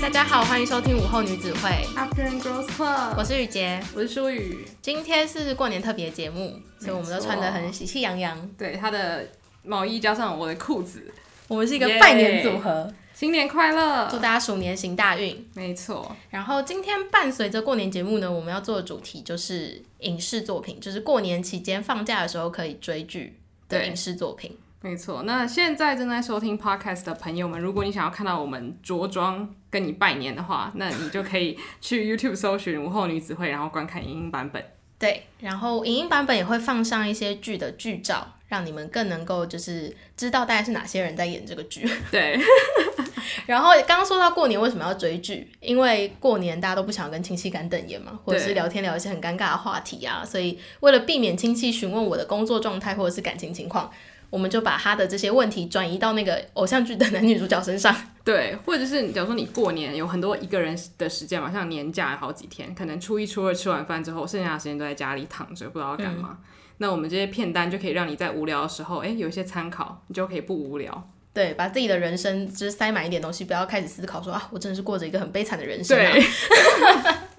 [0.00, 4.66] 大家好，欢迎收听午后女子会 Afternoon Girls Club，我是雨洁，我是舒雨。
[4.80, 8.48] 今天是过年特别节目，所以我们都穿得很喜气洋洋。
[8.56, 9.28] 对，他的
[9.62, 11.12] 毛衣加上我的裤子，
[11.48, 12.90] 我们是一个拜年组合。
[12.90, 12.94] Yeah!
[13.12, 15.46] 新年快乐，祝大家鼠年行大运。
[15.52, 16.16] 没错。
[16.30, 23.38] 然后今天伴随着过年节目呢，我们要做的主题就是影视作品，就是过年期间放假的时候可以追剧
[23.68, 24.56] 的影视作品。
[24.82, 34.64] 没错，那现在正在收听 podcast 的朋友们，如果你想要看到我们着装跟你拜年的话，那你就可以去 YouTube 搜寻午后女子会，然后观看影音版本。
[34.98, 41.86] 对，然后影音版本也会放上一些剧的剧照，让你们更能够就是知道大概是哪些人在演这个剧。
[42.10, 42.38] 对。
[43.46, 53.90] 然后刚刚说到过年为什么要追剧，因为过年大家都不想跟亲戚干等眼嘛，或者是聊天聊一些很尴尬的话题啊，所以为了避免亲戚询问我的工作状态或者是感情情况。
[54.30, 66.38] 我们就把他的这些问题转移到那个偶像剧的男女主角身上， 对，或者是假如说你过年有很多一个人的时间嘛，像年假好几天，可能初一、初二吃完饭之后，剩下的时间都在家里躺着，不知道要干嘛。
[66.40, 66.44] 嗯、
[66.78, 71.10] 那我们这些片单就可以让你在无聊的时候，哎，有一些参考，你就可以不无聊。
[71.32, 76.12] 对，把自己的人生就是塞满一点东西，不要开始思考说啊，我真的是过着一个很悲惨的人生啊。
[76.12, 76.22] 对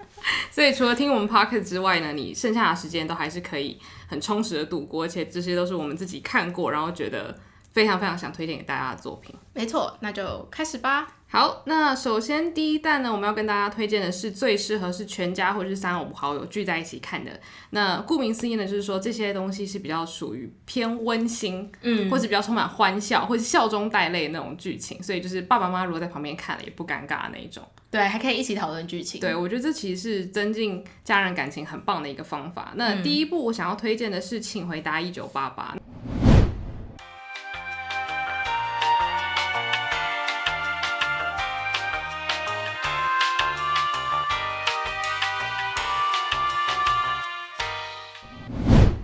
[0.52, 7.34] 所以除了听我们 podcast 之外呢，你剩下的时间都还是可以很充实的度过，而且这些都是我们自己看过，然后觉得
[7.72, 9.34] 非常非常想推荐给大家的作品。
[9.54, 11.08] 没错，那就开始吧。
[11.26, 17.30] 好，那首先第一弹呢，我们要跟大家推荐的是最适合是全家或者是三五好友聚在一起看的。
[17.70, 27.66] 那顾名思义呢，就是说这些东西是比较属于偏温馨，嗯，或是比较充满欢笑，或是笑中带泪的那种剧情，所以就是爸爸妈妈如果在旁边看了也不尴尬的那一种。
[27.92, 29.20] 对，还可以一起讨论剧情。
[29.20, 32.72] 对，我觉得这其实是增进家人感情很棒的一个方法。
[32.74, 35.76] 那第一部我想要推荐的是《请回答一九八八》。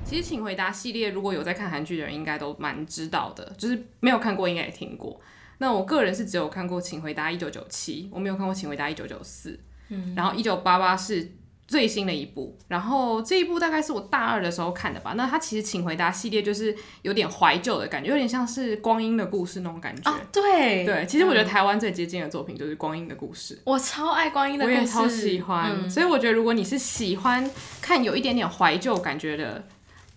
[0.07, 3.53] 其实，请回答系列如果有在看韩剧的人，应该都蛮知道的。
[3.59, 5.21] 就是没有看过，应该也听过。
[5.59, 9.51] 那我个人是只有看过《请回答一九九七》，我没有看过《请回答一九九四》。
[9.89, 11.33] 嗯，然后一九八八是
[11.67, 12.57] 最新的一部。
[12.69, 15.15] 然后这一部大概是我大二的时候看的吧。
[15.17, 20.11] 那它其实《请回答》系列就是有点怀旧的感觉，有点像是《光阴的故事》那种感觉。
[20.11, 21.05] 啊，对对。
[21.07, 23.55] 其实我觉得台湾最接近的作品就是《光阴的故事》。
[23.65, 25.73] 我超爱《光阴的故事》，我也超喜欢。
[25.73, 29.67] 嗯，所以我觉得如果你是喜欢看有一点点怀旧感觉的。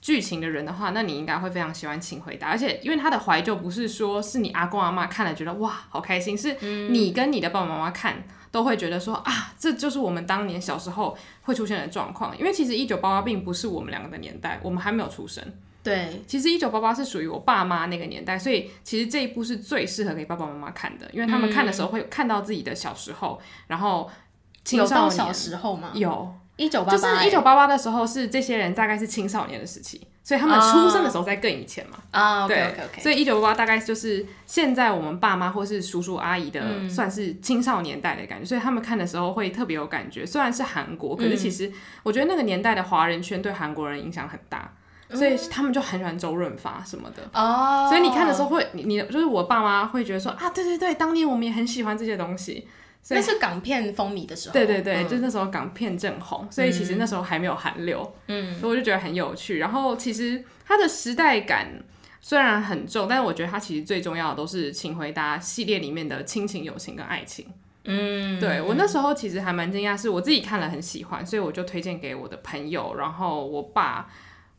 [0.02, 6.58] 剧情的人的话，那你应该会非常喜欢《请回答》，而且因为他的怀旧不是说是你阿公阿妈看了觉得哇好开心，是
[6.90, 12.36] 你跟你的爸爸妈妈看都会觉得说啊，这就是我们当年小时候会出现的状况。
[12.38, 15.44] 因为其实一九八八并不是我们两个的年代，我们还没有出生。
[15.84, 24.10] 对，其实一九八八是属于我爸妈那个年代，所以其实这一部是最适合给爸爸妈妈看的，因为他们看的时候会看到自己的小时候，然后
[24.64, 24.96] 青少年。
[24.96, 25.92] 有到小时候吗？
[25.94, 26.34] 有。
[26.58, 31.98] 一九八八，就是一九八八的时候，是这些人大概是青少年的时期，所以他们出生的时候在更以前嘛。
[32.12, 32.48] 啊、oh.
[32.48, 40.26] 对.所以一九八八大概就是现在我们爸妈或是叔叔阿姨的，算是青少年代的感觉，嗯、所以他们看的时候会特别有感觉。
[40.26, 41.72] 虽然是韩国，可是其实
[42.04, 44.72] 我觉得那个年代的华人圈对韩国人影响很大，
[45.10, 47.24] 所以他们就很喜欢周润发什么的。
[47.34, 52.68] 哦、oh.，所以你看的时候会，你你就是我爸妈会觉得说啊，对对对，当年我们也很喜欢这些东西。
[53.10, 59.58] 那是港片风靡的时候，对对对，嗯、就是那时候港片正红，所以其实那时候还没有韩流，嗯，所以我就觉得很有趣。
[59.58, 61.84] 然后其实它的时代感
[62.22, 67.48] 虽然很重，但是我觉得它其实最重要的都是《请回答》系列里面的亲情、友情跟爱情。
[67.84, 74.08] 嗯，对，我那时候其实还蛮惊讶，是我自己看了很喜欢，所以我就推荐给我的朋友，然后我爸，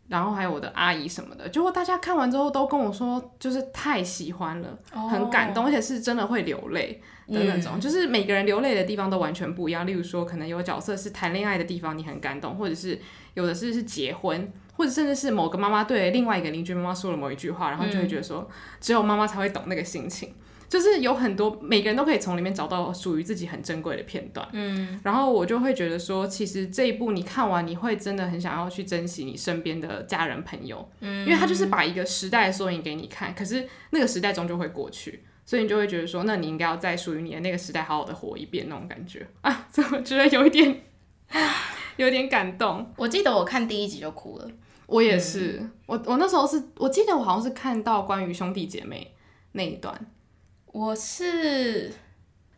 [0.08, 1.48] 然后还有我的阿姨什么的。
[1.48, 7.00] 结果大家看完之后都跟我说，就是太喜欢了，哦、很感动，而且是真的会流泪。
[7.28, 9.86] 的那种，就是每个人流泪的地方都完全不一样。
[9.86, 13.00] 例如说，可能有角色是谈恋爱的地方，你很感动；或者是
[13.34, 18.46] 有的是是结婚，或者甚至是某个妈妈对另外一个邻居妈妈说了某一句话，然后就会觉得说，
[18.81, 20.34] 只有妈妈才会懂那个心情。
[20.72, 24.48] 就是有很多每个人都可以从里面找到属于自己很珍贵的片段。
[24.52, 30.90] 嗯，然后我就会觉得说，其实这一部你看完，你会真的很想要去珍惜你身边的家人朋友。
[31.00, 35.22] 嗯，因为他就是把一个时代的缩影给你看，可是那个时代终究会过去。
[35.44, 40.80] 所以你就会觉得说，那你应该要在属于你的那个时代好好的活一遍那种感觉 啊，所以我觉得有一点，
[41.98, 42.90] 有点感动。
[42.96, 44.48] 我记得我看第一集就哭了，
[44.86, 45.58] 我也是。
[45.60, 49.12] 嗯、我我那时候是我记得我好像是看到关于兄弟姐妹
[49.52, 50.06] 那一段，
[50.72, 51.92] 我是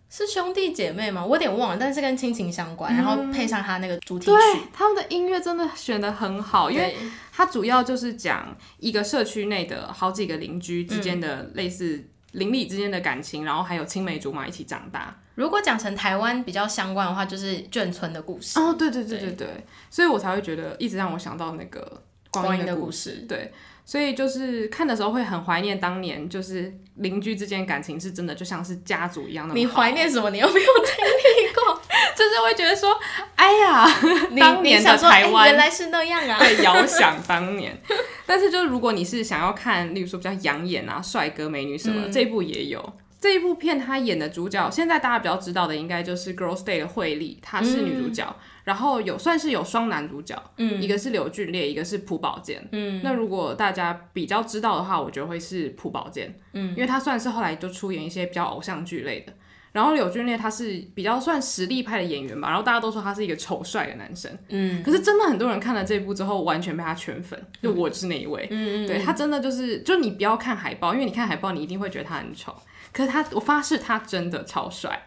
[0.08, 1.24] 是兄弟姐妹吗？
[1.24, 4.32] 我有点忘了，但是跟亲情相关，嗯，然后配上他那个主题曲，
[4.72, 6.96] 他们的音乐真的选的很好，因为
[7.30, 12.08] 它主要就是讲一个社区内的好几个邻居之间的类似。
[12.34, 15.16] 邻里之间的感情，然后还有青梅竹马一起长大。
[15.36, 18.58] 如果讲成台湾比较相关的话，就是眷村的故事。
[18.58, 22.02] 哦，对对对对对，对所以我才会觉得一直让我想到那个
[22.42, 23.24] 光阴的故事。
[23.28, 23.52] 对。
[23.86, 29.54] 所以就是看的时候会很怀念当年，就是邻居之间感情是真的就像是家族一样的。
[29.54, 30.30] 你怀念什么？
[30.30, 31.82] 你有没有经历过？
[32.16, 32.98] 就是会觉得说，
[33.36, 33.86] 哎呀，
[34.40, 36.38] 当年的台湾、欸、原来是那样啊！
[36.40, 37.78] 对，遥想当年。
[38.24, 42.92] 但是就是如果你是想要看，例如说比较养眼啊，帅哥美女什么，嗯、这一部也有。
[43.24, 48.22] 这一部片他演的主角，现在大家比较知道的应该就是《Girls Day》的惠利，她是女主角。
[48.28, 52.62] 嗯、然后有算是有双男主角，嗯，一个是柳俊烈，一个是朴宝剑。
[52.72, 56.38] 嗯，那如果大家比较知道的话，我觉得会是朴宝剑。
[56.52, 59.32] 嗯，因为他算是后来就出演一些比较偶像剧类的。
[59.72, 64.30] 然后柳俊烈他是比较算实力派的演员吧，然后大家都说他是一个丑帅的男生。
[64.50, 68.46] 嗯，可是真的很多人看了这一部之后，完全被他圈粉，就我是那一位。
[68.50, 72.54] 嗯，对，他真的就是，就你不要看海报，因为你看海报，你一定会觉得他很丑。
[72.94, 75.04] 可是他，我发誓他真的超帅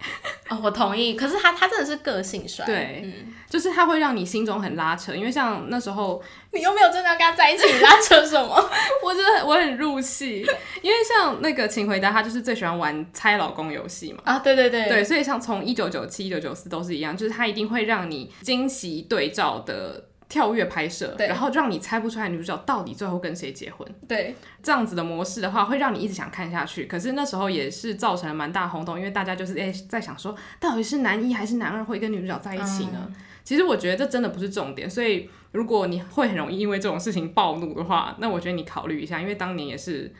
[0.50, 1.14] 哦，我同意。
[1.14, 5.16] 可是他，他真的是个性帅，对，嗯，就是他会让你心中很拉扯。
[5.16, 8.54] 因为像那时候，你又没有真的要跟他在一起，拉扯什么？
[9.02, 10.46] 我觉得我很入戏，
[10.82, 14.20] 因为像那个《请回答》，他就是最喜欢玩猜老公游戏嘛。
[14.26, 20.04] 啊，对对对，对，所以像从一九九七、一九九四都是一样，就是他一定会让你惊喜对照的。
[20.30, 23.88] 跳跃拍摄，然后让你猜不出来女主角到底最后跟谁结婚。
[24.08, 26.86] 对，这样子的模式的话，会让你一直想看下去。
[26.86, 33.06] 可是那时候也是造成了蛮大轰动，因为大家就是诶、欸、在想说，到底是男一还是男二会跟女主角在一起呢？
[33.08, 34.90] 嗯、其实我觉得这真的不是重点。
[34.90, 40.14] 所以如果你会很容易因为这种事情暴怒的话，那我觉得你考虑一下，因为当年也是。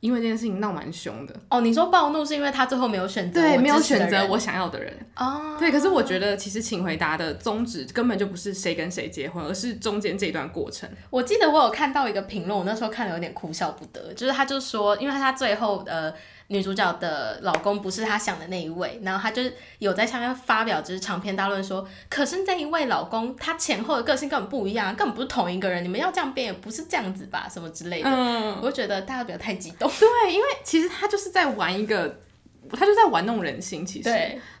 [0.00, 1.60] 因为这件事情闹蛮凶的哦。
[1.60, 5.56] 你说暴怒是因为他最后没有选择，对，没有选择我想要的人哦。
[5.58, 10.88] 对，可是我觉得其实请回答的宗旨根本就不是谁跟谁结婚，而是中间这段过程。
[11.10, 16.12] 我记得我有看到一个评论，我那时候看了有点哭笑不得，就是他就说，因为他最后呃。
[16.48, 19.42] 女主角的老公不是她想的那一位，然后她就
[19.78, 28.10] 有在下面发表就是长篇大论说，可是那一位老公他前后的个性根本不一样，根本不是同一个人，你们要这样变也不是这样子吧，什么之类的。
[28.10, 29.90] 嗯，我就觉得大家不要太激动。
[29.98, 32.20] 对，因为其实他就是在玩一个。
[32.70, 34.10] 他就在玩弄人心，其实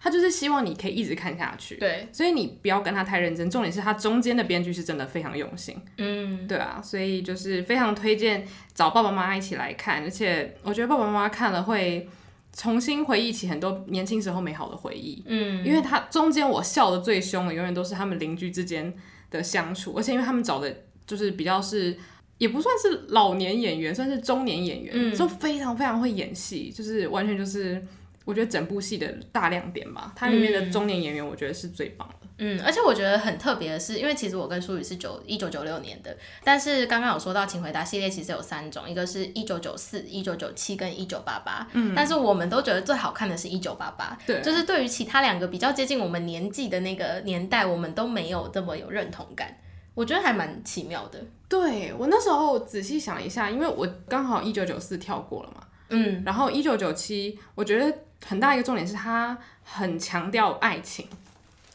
[0.00, 3.50] 他就是希望你可以一直看下去，对，所以你不要跟他太认真。
[3.50, 12.08] 重点是他中间的编剧是真的非常用心，嗯，对啊，所以就是非常推荐找爸爸妈妈一起来看，而且我觉得爸爸妈妈看了会
[12.52, 18.92] 重新回忆起很多年轻时候美好的回忆，嗯，因为他中间我笑的最凶的永远都是他们邻居之间
[19.30, 21.96] 的相处，而且因为他们找的就是比较是
[22.38, 27.80] 也不算是老年演员，算是中年演员，嗯，就非常非常会演戏，就是完全就是。
[28.24, 32.28] 我觉得整部戏的大亮点吧，它里面的中年演员，我觉得是最棒的。
[32.36, 36.14] 嗯，而且我觉得很特别的是，因为其实我跟舒宇是九一九九六年的，
[36.44, 41.66] 但是刚刚有说到，请回答系列其实有三种，一个是一九九四、一九九七跟一九八八。
[41.72, 44.18] 嗯，但是我们都觉得最好看的是一九八八。
[44.26, 49.56] 对，就是对于其他两个比较接近我们年纪的那个年代，我们都没有这么有认同感。
[49.98, 51.18] 我觉得还蛮奇妙的。
[51.48, 55.66] 对，我那时候仔细想一下，因为我刚好一九九四跳过了嘛。
[55.90, 57.92] 嗯，然后一九九七，我觉得。
[58.26, 61.06] 很大一个重点是，它很强调爱情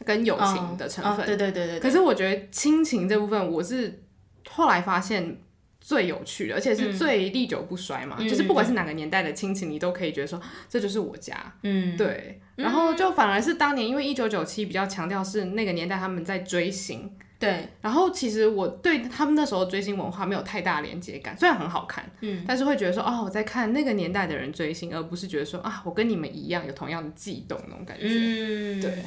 [0.03, 1.13] 跟友情的成分。
[1.13, 1.79] 哦哦、对对对对。
[1.79, 4.03] 可是我觉得亲情这部分，我是
[4.49, 5.37] 后来发现
[5.79, 8.17] 最有趣的，而且是最历久不衰嘛。
[8.19, 11.33] 嗯、就是不管是哪个年代的亲情，你都可以觉得说，这就是我家。
[11.61, 12.41] 嗯，对。
[12.57, 17.09] 然后就反而是当年，因为一九九七比较强调是那个年代他们在追星。
[17.43, 29.03] 对，然后其实我对他们那时候追星文化没有太大连接感，虽然很好看，嗯，但是会觉得说，哦，我在看那个年代的人追星，而不是觉得说，啊，我跟你们一样有同样的悸动那种感觉，嗯，对。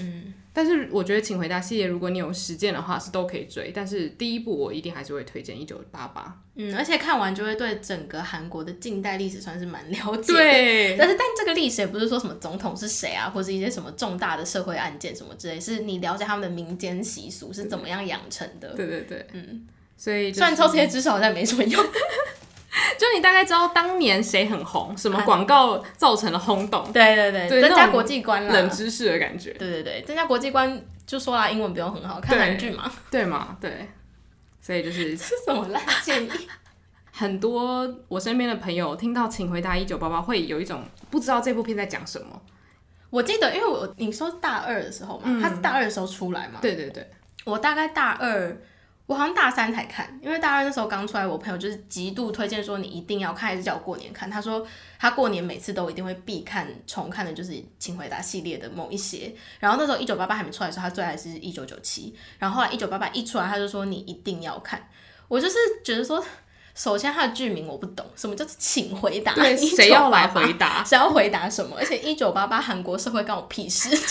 [0.56, 3.70] 但是我觉得《请回答》系列，如果你有时间的话，是都可以追。
[3.74, 6.22] 但是第一部我一定还是会推荐《一九八八》。
[6.54, 10.32] 嗯，而且看完就会对整个韩国的近代历史算是蛮了解。
[10.32, 10.96] 对。
[10.96, 18.70] 但是，但这个历史也不是说什么总统是谁啊，或是一些什么重大的社会案件什么之类，是你了解他们的民间习俗是怎么样养成的。
[18.70, 19.26] 对对对。
[19.34, 19.66] 嗯。
[19.98, 21.84] 所以、就是，虽然抄这些知识好像没什么用。
[22.98, 33.88] 就你大概知道当年谁很红，什么广告造成了轰动，对对对，对增加国际观了，冷知识的感觉，对对对，增加国际观就说啦，英文不用很好，看韩剧嘛，对 嘛，对，
[34.60, 36.30] 所以就是这是什么烂建议？
[37.12, 42.42] 很多我身边的朋友听到《请回答一九八八》会有一种不知道这部片在讲什么。
[43.08, 47.08] 我记得，因为我你说大二的时候嘛，嗯、他是大二的时候出来嘛，对对对，
[47.44, 48.54] 我大概大二。
[49.06, 54.28] 我好像大三才看，因为大二那时候刚出来，我朋友就是极度推荐说你一定要看，还是叫我过年看。
[54.28, 54.66] 他说
[54.98, 59.32] 他过年每次都一定会必看重看的，就是《请回答》系列的某一些。
[59.60, 62.14] 然后那时候一九八八还没出来的时候，他最爱是一九九七。
[62.38, 64.88] 然后后来一九八八一出来，他就说你一定要看。
[65.28, 66.24] 我就是觉得说
[66.74, 69.32] 首先它的剧名我不懂，什么叫做请回答？
[69.34, 70.82] 对，谁要来回答？
[70.84, 71.76] 谁要回答什么？
[71.78, 74.06] 而且一九八八韩国社会干我屁事，就 是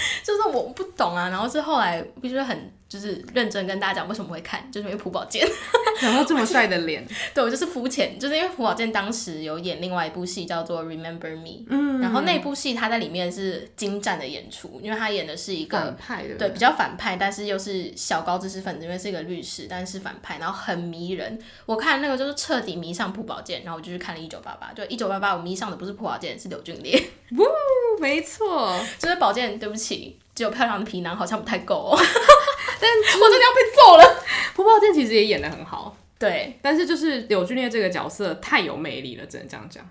[0.22, 1.28] 就是我不懂啊。
[1.28, 2.72] 然后是后来必须很。
[2.88, 5.46] 就是认真跟大家讲为什么会看，就是因为朴宝剑，
[6.00, 21.38] 然后这么帅的脸，对我就是肤浅，就是因为朴宝剑当时有演另外一部戏叫做《Remember Me》，嗯，然后那部戏他在里面是精湛的演出，因为他演的是一个反派的，对，比较反派，但是又是小高知识分子，因为是一个律师，但是反派，然后很迷人。
[21.66, 26.98] 我看那个就是彻底迷上朴宝剑，然后我就去看了《一九八八》，就《一九八八》，我迷上的不是朴宝剑，是柳俊烈。
[27.36, 29.87] 呜，没错，就是宝剑，对不起，
[30.34, 31.96] 只有漂亮的皮囊好像不太够哦。
[32.80, 34.24] 但我真的要被揍了。
[34.54, 39.88] 朴宝剑其实也演的很好，对，但是就是柳俊烈这个角色太有魅力了，只能这样讲。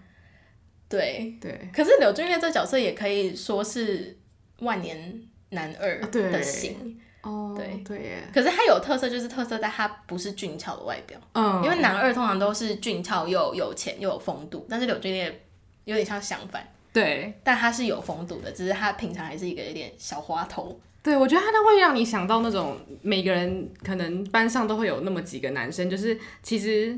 [0.90, 1.38] 对。
[1.42, 4.18] 对，可是柳俊烈这角色也可以说是
[4.60, 7.00] 万年男二的型。
[7.22, 7.82] 哦，对。
[7.86, 8.24] 对耶。
[8.34, 15.44] 可是他有特色，就是特色在他不是俊俏的外表，嗯，因为男二通常都是俊俏又有钱又有风度，但是柳俊烈
[15.86, 16.66] 有点像相反，
[17.00, 20.80] 对，但他是有风度的，只是他平常还是一个有点小花头。
[21.04, 26.98] 对，我觉得他都会让你想到那种每个人可能班上都会有那么几个男生，就是其实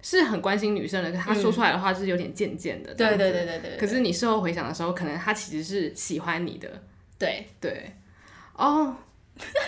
[0.00, 2.94] 是很关心女生的，可他说出来的话是有点贱贱的。
[2.94, 3.76] 对对对对对。
[3.76, 6.68] 可是你事后回想的时候，可能他其实是喜欢你的。
[7.18, 7.92] 对对。
[8.56, 8.96] 哦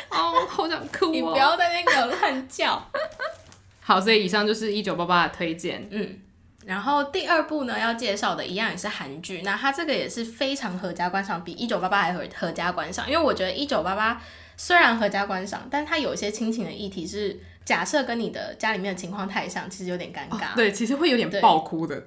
[0.08, 1.10] 哦，好想哭哦！
[1.12, 2.82] 你不要在那个乱叫。
[3.80, 5.86] 好，所以以上就是一九八八的推荐。
[5.90, 6.20] 嗯。
[6.66, 13.08] 然后第二部呢，要介绍的一样也是韩剧，那它这个也是非常合家观赏，比一九八八还合合家观赏。
[13.08, 14.20] 因为我觉得一九八八
[14.56, 20.46] 虽然合家观赏，但它有一些亲情的议题是，假设跟你的家里面的情况太像，其实有点尴尬。
[20.46, 22.02] 哦、对，其实会有点爆哭的。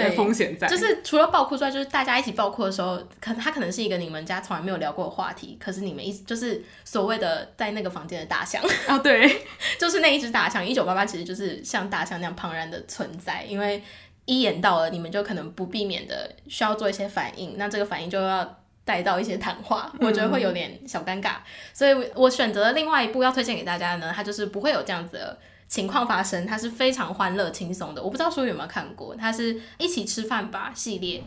[0.00, 9.42] 对，风险在，就是除了爆哭之外，就是大家一起爆哭的时候，可能他可能是一个你们家从来没有聊过的话题，可是你们一就是所谓的在那个房间的大象啊， 对，
[9.78, 10.66] 就是那一只大象。
[10.66, 13.82] 一九八八其实就是像大象那样庞然的存在，因为
[14.24, 25.38] 一演到了，你们就可能不避免的需要做一些反应，那这个反应就要带到一些谈话，我觉得会有点小尴尬，嗯、所以我选择了另外一部要推荐给大家的呢，它就是不会有这样子的。
[25.74, 28.00] 情况发生，它是非常欢乐轻松的。
[28.00, 31.20] 我不知道书有没有看过，它是一起吃饭吧系列。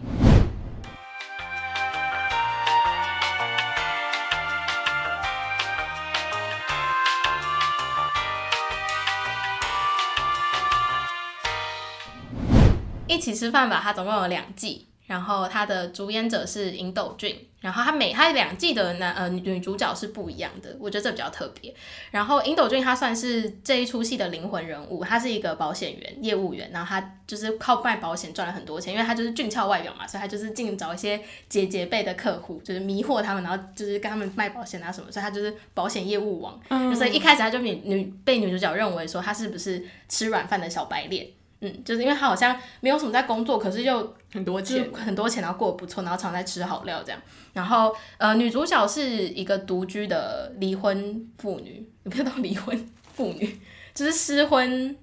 [13.06, 17.36] 一起吃饭吧，它总共有两季，然后他的主演者是尹斗俊。
[17.60, 21.74] 然后他每他两季的男呃女主角是不一样的，我觉得这比较特别。
[22.12, 36.58] 然后尹斗俊他算是这一出戏的灵魂人物，他是一个保险员业务员，然后他就是靠卖保险赚了很多钱，因为他就是俊俏外表嘛，所以他就是尽找一些姐姐辈的客户，就是迷惑他们，然后就是跟他们卖保险啊什么，所以他就是保险业务王。
[36.70, 41.28] 嗯，所以一开始他就女女被女主角认为说他是不是吃软饭的小白脸。
[41.62, 47.22] 嗯，就是因为他好像没有什么在工作，可是又很多钱，很多钱，然后过得不错，然后常在吃好料这样。
[47.54, 53.60] 然后呃，女主角是一个独居的离婚妇女，也不知道离婚妇女，
[53.94, 54.96] 就是失婚。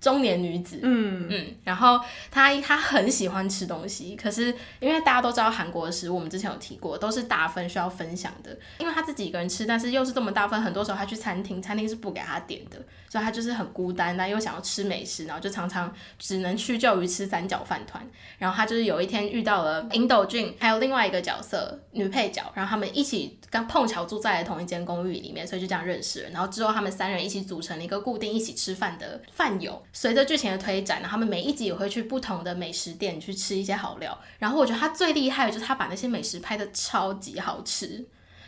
[0.00, 1.98] 中年女子，嗯嗯，然后
[2.30, 8.54] 她她很喜欢吃东西，可是因为大家都知道韩国的食物，我们之前有提过，都是大份需要分享的。
[8.80, 12.78] 因为她自己一个人吃，但是又是这么大份，很多时候她去餐厅，餐厅是不给她点的，
[13.14, 18.04] 所以他就是很孤单，但又想要吃美食，然后就常常只能屈就于吃三角饭团。
[18.38, 26.30] 然后他就是有一天遇到了尹斗俊，还有另外一个角色女配角，然后他们一起刚碰巧住在同一间公寓里面，所以就这样认识了。
[26.30, 29.80] 然后之后他们三人一起组成了一个固定一起吃饭的饭友。
[29.92, 34.20] 随着剧情的推展，然后他们每一集也会去不同的美食店去吃一些好料。
[34.40, 38.04] 然后我觉得他最厉害的就是他把那些美食拍得超级好吃，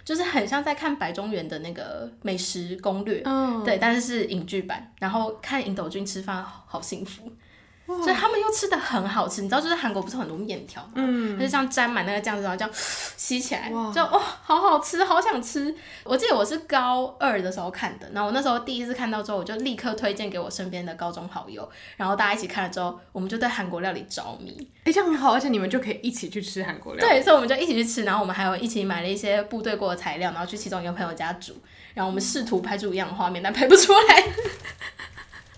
[0.07, 4.93] 就是很像在看白中原的那个美食攻略，嗯，对，但是是影剧版。
[5.01, 7.29] 然后看尹斗君吃饭，好幸福。
[7.87, 15.73] 所以他们又吃的很好吃，你知道，就是韩国不是很多面条嘛，嗯，就像沾满那个酱汁，然后这样吸起来，就哦，好好吃，好想吃。
[16.03, 24.57] 我记得我是高二的时候看的，然后我那时候第一次看到之后，我就立刻推荐给我身边的高中好友，然后大家一起看了之后，我们就对韩国料理着迷。
[24.81, 27.15] 哎、欸，这样很好，而且你们就可以一起去吃韩国料理。
[27.15, 31.55] 对，所以我们就一起去吃，然后我们还有一起买了一些部队过的材料，然后去其中一个朋友家煮，
[31.95, 34.25] 然后我们试图拍出一样的画面，但拍不出来。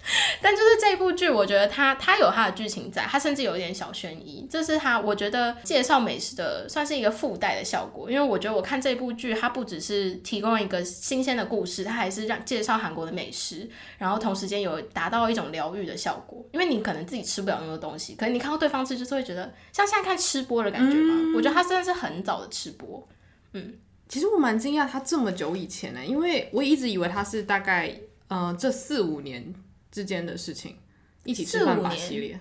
[0.41, 8.11] 但就是这部剧，我觉得它它有它的剧情在，它甚至有一点小悬疑，这是它我觉得介绍美食的算是一个附带的效果。
[8.11, 16.45] 因为我觉得我看这部剧，它不只是提供一个新鲜的故事，它还是让介绍韩国的美食，然后同时间有达到一种疗愈的效果。
[16.53, 21.15] 因为你可能自己吃不了那么多东西，可是你看到对方吃，就是会觉得像现在看吃播的感觉嘛。
[21.15, 23.07] 嗯、我觉得它真的是很早的吃播。
[23.53, 23.75] 嗯，
[24.09, 27.95] 其实我蛮惊讶，它这么久以前呢，因为我一直以为它是大概
[28.29, 29.55] 呃这四五年
[29.91, 30.77] 之间的事情，
[31.25, 32.39] 一起吃饭吧系列，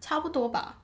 [0.00, 0.78] 差不多吧。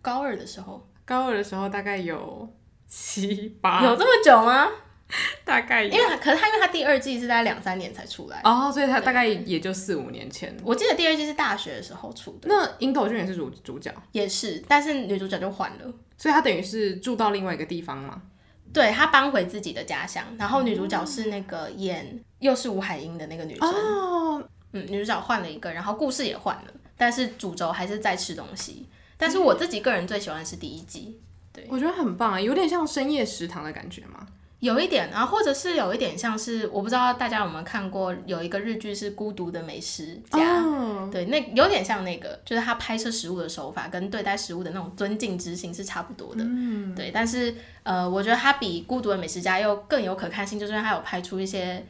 [0.00, 2.48] 高二的时候，高二的时候大概有
[2.86, 4.68] 七八，有这么久吗？
[5.44, 10.56] 大概，因为可是他因为他第二季是在两三年才出来哦，所以他大概也就四五年前。
[10.64, 12.48] 我记得第二季是大学的时候出的。
[12.48, 18.22] 那樱斗俊也是主主角，也是，但是女主角就换了，所以他等于是住到另外一个地方嘛？
[18.72, 23.68] 对，他搬回自己的家乡，然后女主角是那个演又是吴海英的那个女生。
[23.68, 28.86] 哦，嗯，女主角换了一个，然后故事也换了，但是主轴还是在吃东西。
[29.16, 31.18] 但是我自己个人最喜欢的是第一季，
[31.52, 34.26] 对，我觉得很棒啊，有点像深夜食堂的感觉吗？
[34.58, 41.10] 有一点，然后或者是有一点像是，我不知道大家有没有看过，有一个日剧是《孤独的美食家》oh.
[41.10, 47.10] 对，那有点像那个，就是他拍摄食物的手法跟对待食物的那种尊敬之心是差不多的，嗯，对。
[47.12, 47.52] 但是
[47.82, 51.84] 呃，我觉得他比《孤独的美食家》又更有可看性，就是他有拍出一些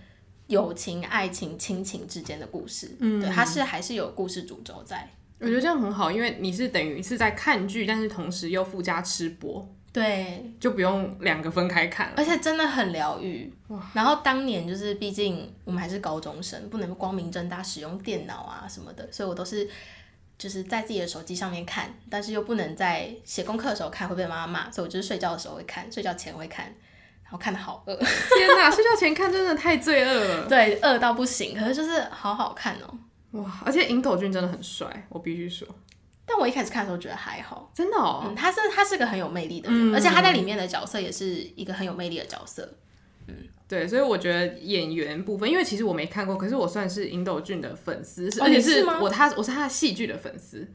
[0.52, 5.08] 友情、爱情、亲情之间的故事，嗯，对，它是还是有故事主轴在。
[5.40, 9.66] 我觉得这样很好，因为你是等于是在看剧，但是同时又附加吃播。
[9.92, 13.52] 对，就不用两个分开看了，而且真的很疗愈。
[13.92, 19.68] 然后当年就是，毕竟我们还是高中生，不能光明正大使用电脑啊什么的，所以我都是
[20.38, 26.74] 就是在自己的手机上面看，但是又不能在写功课的时候看，会被妈妈骂，所以我就是睡觉的时候会看，睡觉前会看，
[27.32, 27.96] 然后看的好饿。
[28.36, 30.46] 天哪，睡觉前看真的太罪恶了。
[30.46, 32.98] 对，饿到不行，可是就是好好看哦。
[33.30, 35.66] 哇，而且尹斗俊真的很帅，我必须说。
[36.26, 42.76] 但我一开始看的时候觉得还好，真的哦，嗯、他是他是个很有魅力的人，嗯、而且他在里面的角色也是一个很有魅力的角色，
[43.28, 43.34] 嗯，
[43.66, 50.70] 对，所以我觉得演员部分，因为其实我没看过，可是我算是尹斗俊的粉丝，哦、而且是我他我是他的戏剧的粉丝，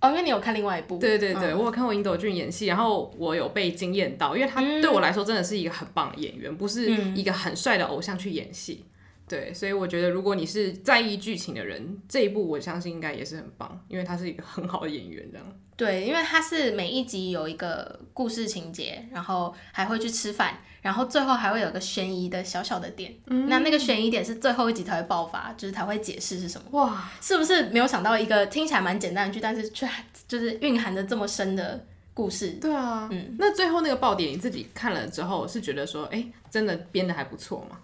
[0.00, 8.84] 哦，因为你有看另外一部，对对对，嗯、我有看过尹斗俊演戏，然后我有被惊艳到，因为他对我来说真的是一个很棒的演员，嗯、不是一个很帅的偶像去演戏。
[9.28, 15.44] 对，所以我觉得如果你是在意剧情的人，这一部我相信应该也是很棒，因为他是一个很好的演员，这样。
[15.76, 23.12] 对，因为他是每一集有一个故事情节，然后还会去吃饭，然后最后还会有个悬疑的小小的点。
[23.26, 26.68] 嗯，那那个悬疑点是最后一集才会爆发，就是才会解释是什么。
[26.78, 29.88] 哇，是不是没有想到一个听起来蛮简单的剧，但是却
[30.28, 32.50] 就是蕴含着这么深的故事？
[32.60, 37.78] 对啊，嗯，那最后那个爆点你自己看了之后是觉得说，哎，真的编的还不错吗？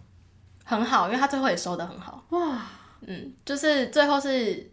[0.63, 2.25] 很好，因为他最后也收的很好。
[2.29, 2.63] 哇，
[3.01, 4.71] 嗯，就是最后是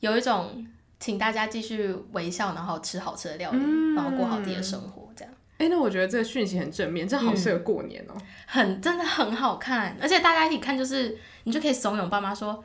[0.00, 0.66] 有一种
[0.98, 4.99] 请大家继续微笑，然后吃好吃的料理，嗯、然后过好自己的生活。
[5.60, 8.22] 哎、欸，那我觉得这个讯息很正面，这好适合过年哦、喔嗯。
[8.46, 12.64] 很，真的很好看，而且大家一起看，就是你就可以怂恿爸妈说。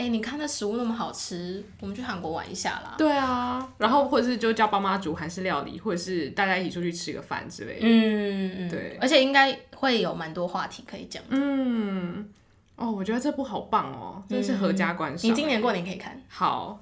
[0.00, 2.94] 哎、欸，你看那食物那么好吃，我们去韩国玩一下啦。
[2.96, 7.80] 对啊，然后或者是就叫爸妈煮韩式料理，或者是大家一起出去吃个饭之类的。
[7.82, 11.20] 嗯嗯，对，而且应该会有蛮多话题可以讲。
[11.30, 12.24] 嗯，
[12.76, 15.28] 哦，我觉得这部好棒哦，真的是合家观赏。
[15.28, 16.22] 你今年过年可以看。
[16.28, 16.78] 好，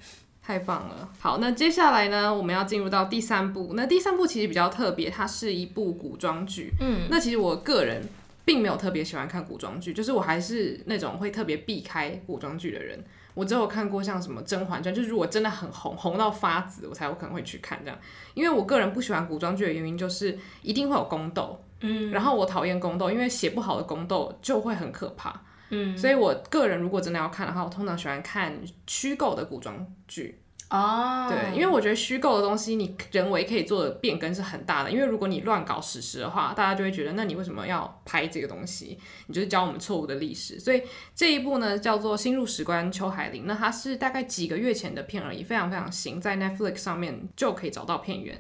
[0.47, 1.09] 太棒了。
[1.19, 3.73] 好，那接下来呢，我们要进入到第三部。
[3.75, 6.73] 那第三部其实比较特别，它是一部古装剧。
[6.81, 8.03] 嗯，那其实我个人。
[8.47, 12.97] 并没有特别喜欢看古装剧，就是我还是那种会特别避开古装剧的人。
[13.35, 17.99] 我只有看过像什么《甄嬛传》，就是如果真的很红，红到发紫，我才有可能会去看这样。
[18.35, 30.40] 因为我个人不喜欢古装剧的原因，就是一定会有宫斗，嗯，然后我讨厌宫斗，因为写不好的宫斗就会很可怕，嗯，所以我个人如果真的要看的话，我通常喜欢看虚构的古装剧。
[30.68, 31.33] 哦，oh.
[31.33, 34.90] 对，因为我觉得虚构的东西，你人为可以做的变更是很大的。
[34.90, 38.98] 因为如果你乱搞史实的话，大家就会觉得，那你为什么要拍这个东西？
[39.29, 40.59] 你就是教我们错误的历史。
[40.59, 40.83] 所以
[41.14, 48.37] 这一部呢，叫做《新入史官邱海林》，那它是大概几个月前的片而已，非常非常新，在 Netflix 上面就可以找到片源。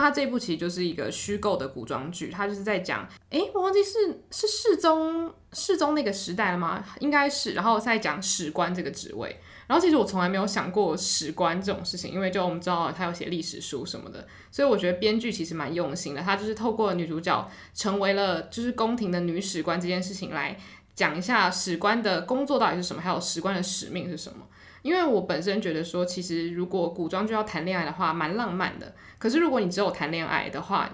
[0.00, 6.84] 它这部其实就是一个虚构的古装剧，它就是在讲，哎，我忘记是是世宗世宗那个时代了吗？
[7.00, 9.38] 应该是，然后在讲史官这个职位。
[9.66, 16.20] 然后其实我从来没有想过史官这种事情，因为就我们知道他有写历史书什么的，所以我觉得编剧其实蛮用心的。
[16.20, 20.58] 他就是透过女主角成为了就是宫廷的女史官这件事情来
[20.96, 24.44] 讲一下史官的工作到底是什么，还有史官的使命是什么。
[24.82, 28.94] 因为我本身觉得说，其实如果古装剧要谈恋爱的话，蛮浪漫的。
[29.18, 30.90] 可是如果你只有谈恋爱的话，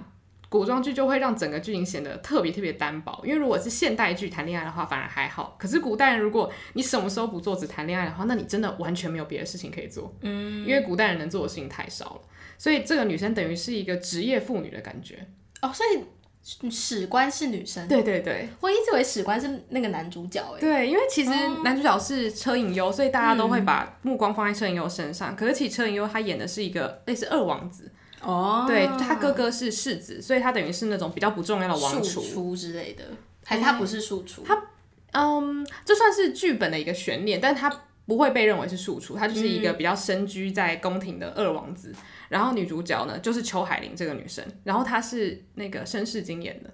[0.48, 3.20] 古装剧就会让整个剧情显得特别特别单薄。
[3.24, 5.56] 因为如果是现代剧谈恋爱的话，反而还好。
[5.58, 10.14] 可是古代人，如果你什么时候不做只谈恋爱的话，那你真的完全没有别的事情可以做。
[10.20, 12.20] 嗯，因为古代人能做的事情太少了。
[12.56, 15.26] 所以这个女生等于是一个职业妇女的感觉。
[15.62, 16.00] 哦，所以
[16.70, 20.60] 史官是女生，对对对，我一直以为史官是那个男主角哎。
[20.60, 21.30] 对，因为其实
[21.64, 25.34] 男主角是车影优，所以大家都会把目光放在车影优身上。
[25.34, 27.90] 嗯、可是其实车影优他演的是一个类似二王子
[28.22, 33.02] 哦，对他哥哥是世子，所以他等于是那种比较不重要的王储之类的，
[33.44, 34.42] 还是他不是庶出？
[34.44, 34.62] 他
[35.14, 37.68] 嗯，这算是剧本的一个悬念，但是他
[38.06, 41.90] 不会被认为是庶出，他就是一个比较身居在宫廷的二王子。
[41.90, 41.96] 嗯
[42.28, 46.70] 然后女主角呢，就是邱海玲这个女生，然后她是那个申世京演的，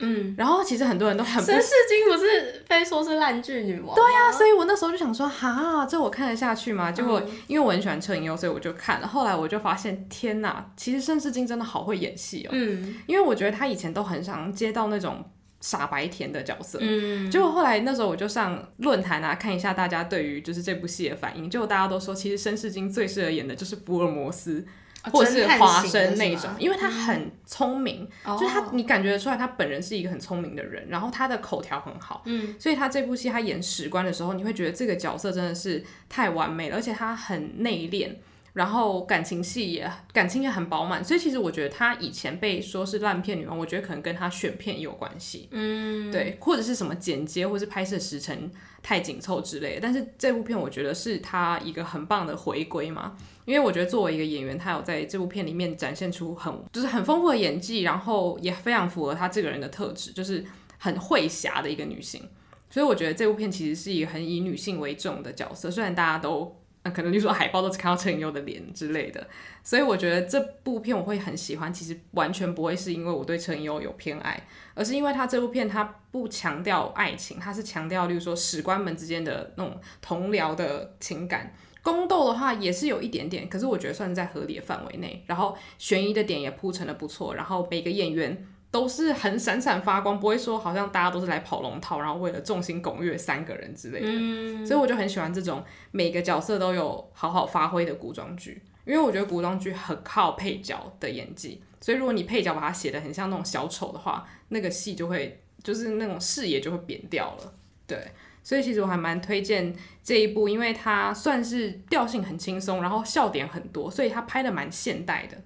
[0.00, 6.92] 嗯，然后其实很多人都很申世京不是被说是烂剧女王，对呀、啊，所以我那时候就想说，哈，这我看得下去吗？
[6.92, 9.06] 结果、嗯、因为我很喜欢车银优，所以我就看了。
[9.06, 15.24] 后来我就发现，天哪，其实申世京真的好会演戏哦，嗯，因为我觉得他以前都很想接到那种。
[15.64, 24.64] 傻白甜的角色，嗯，结果后来那时候我就上论坛啊，看一下大家对于就是这部戏的反应，结果大家都说，其实申世京最适合演的就是福尔摩斯，哦、
[25.10, 38.10] 或者是华生那种，因为他很聪明，嗯、就是他你感觉得出来他本人是一个很聪明的人，然后他的口条很好，嗯，所以他这部戏他演史官的时候，你会觉得这个角色真的是太完美了，而且他很内敛。
[38.54, 48.50] 然后感情戏也感情也很饱满，所以其实我觉得她以前被说是烂片女王，我觉得可能跟她选片也有关系，嗯，对，或者是什么剪接或是拍摄时程
[48.82, 49.80] 太紧凑之类的。
[49.80, 60.44] 但是这部片我觉得是她一个很棒的回归嘛，因为我觉得作为一个演员，她有在这部片里面展现出很就是很丰富的演技，然后也非常符合她这个人的特质，就是
[60.76, 62.28] 很会侠的一个女性。
[62.68, 66.58] 所以我觉得这部片其实是一个很以女性为重的角色，虽然大家都。
[66.84, 69.24] 那、可能就说海报都只看到陈友的脸之类的，
[69.62, 71.72] 所以我觉得这部片我会很喜欢。
[71.72, 81.54] 其实完全不会是因为我对陈友有偏爱，而是因为他这部片他不强调爱情，他是强调，例如说史官们之间的那种同僚的情感。
[81.82, 85.24] 宫斗的话也是有一点点，可是我觉得算是在合理的范围内。
[85.26, 88.46] 然后悬疑的点也铺陈的不错，然后每个演员。
[88.72, 94.08] 都是很闪闪发光，不会说好像大家都是来跑龙套，然后为了众星拱月三个人之类的。
[94.10, 107.52] 嗯、所以我就很喜欢这种每个角色都有好好发挥的古装剧，因为我觉得古装剧很靠配角的演技，所以如果你配角把它写的很像那种小丑的话，那个戏就会就是那种视野就会扁掉了。
[107.86, 107.98] 对，
[108.42, 115.36] 所以其实我还蛮推荐这一部，因为它算是调性很轻松，然后笑点很多，所以它拍的蛮现代的。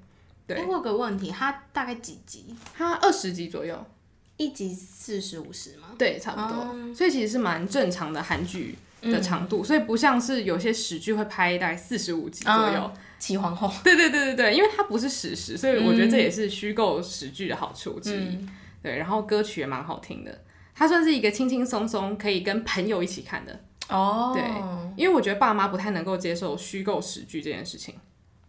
[0.47, 2.55] 对，我有个问题，它大概几集？
[2.75, 3.85] 它二十集左右，
[4.37, 5.89] 一集四十五十吗？
[5.99, 6.73] 对，差不多。
[6.73, 12.93] Um, 所以其实是蛮正常的韩剧的长度，嗯、所以不像是有些史剧会拍大概四十五集左右。
[13.19, 13.73] 齐、um, 皇后。
[13.83, 18.37] 对对对对对，因为它不是史实，所以我觉得这也是虚构史剧的好处之一。
[18.37, 18.49] 嗯、
[18.83, 23.59] 对，然后歌曲也蛮好听的，它算是一个轻轻松松可以跟朋友一起看的。
[23.89, 24.33] 哦。
[24.33, 24.45] 对，
[24.97, 27.95] 因为我觉得爸妈不太能够接受虚构史剧这件事情。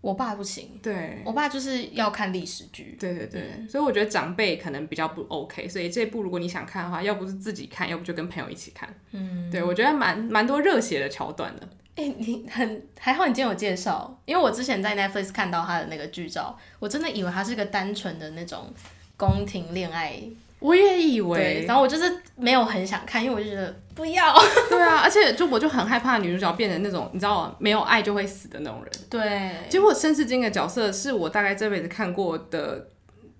[0.07, 11.67] 我爸不行，对，我爸就是要看历史剧，对对对，嗯、所以我觉得长辈可能比较不 OK，所以这部如果你想看的话，要不是自己看，要不就跟朋友一起看，嗯，对我觉得蛮蛮多热血的桥段的。
[11.95, 18.73] 哎、欸，你很还好，你今天有介绍，因为我之前在 Netflix 看到他的那个剧照，我真的以为他是个单纯的那种
[19.17, 20.21] 宫廷恋爱。
[20.59, 24.33] 我也以为，然后我就是没有很想看，因为我就觉得不要。
[24.69, 27.55] 对啊，而且就我就很害怕女主角变成那种你知道吗？
[27.59, 28.91] 没有爱就会死的那种人。
[29.09, 29.51] 对。
[29.69, 32.87] 结果申世京的角色是我大概这辈子看过的，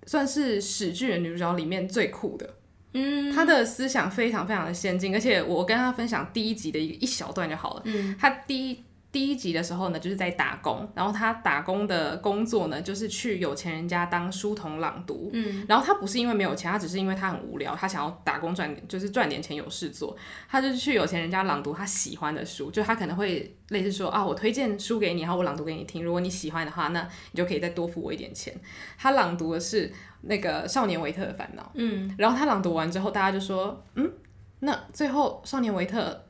[0.06, 2.48] 算是史剧的女主角里面最酷的。
[2.94, 3.34] 嗯。
[3.34, 7.82] 她的思想非常非常的先进，而且我跟她分享第一集的一一小段就好了。
[7.86, 8.16] 嗯。
[8.20, 8.84] 她第一。
[9.10, 15.30] 第一集的时候呢，就是在打工，然后他打工的工作呢，就是去有钱人家当书童朗读。
[15.34, 20.16] 嗯，然后他不是因为没有钱，他只是因为他很无聊，他想要打工赚，就是赚点钱有事做。
[20.48, 28.54] 他就是去有钱人家朗读他喜欢的书，就他可能会类似说啊，我推荐书给你，然后我朗读给你听，如果你喜欢的话，那你就可以再多付我一点钱。
[29.00, 29.92] 他朗读的是
[30.22, 31.64] 那个《少年维特的烦恼》。
[31.76, 34.12] 嗯，然后他朗读完之后，大家就说，嗯，
[34.60, 36.26] 那最后少年维特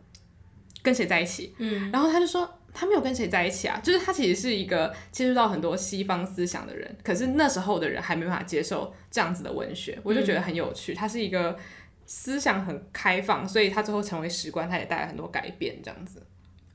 [0.84, 1.54] 跟谁在一起？
[1.58, 2.50] 嗯，然后他就说。
[2.80, 10.94] 他没有跟谁在一起啊，就是他其实是一个接触到很多西方思想的人，可是那时候的人还没办法接受这样子的文学，我就觉得很有趣。
[10.94, 11.58] 他是一个
[12.06, 16.22] 思想很开放，所以他最后成为史官，他也带来很多改变，这样子。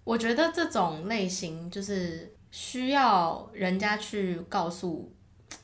[0.03, 5.15] 我觉得这种类型就是需要人家去告诉，